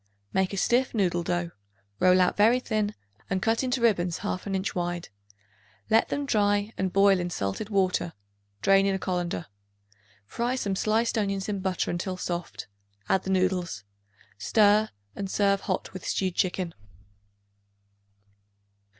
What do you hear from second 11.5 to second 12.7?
butter until soft;